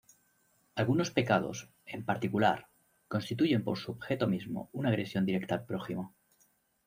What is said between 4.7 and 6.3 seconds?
una agresión directa al prójimo.